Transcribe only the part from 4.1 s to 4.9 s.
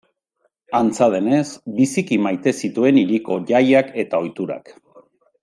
ohiturak.